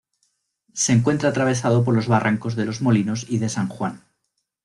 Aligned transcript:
Se 0.73 0.93
encuentra 0.93 1.29
atravesado 1.29 1.83
por 1.83 1.93
los 1.93 2.07
barrancos 2.07 2.55
de 2.55 2.65
Los 2.65 2.81
Molinos 2.81 3.27
y 3.29 3.37
de 3.37 3.49
San 3.49 3.67
Juan. 3.67 4.03